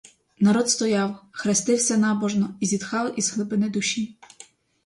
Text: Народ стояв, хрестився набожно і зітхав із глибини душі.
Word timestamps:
Народ 0.39 0.69
стояв, 0.69 1.19
хрестився 1.31 1.97
набожно 1.97 2.57
і 2.59 2.65
зітхав 2.65 3.19
із 3.19 3.33
глибини 3.33 3.69
душі. 3.69 4.17